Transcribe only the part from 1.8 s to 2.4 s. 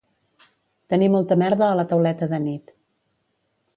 la tauleta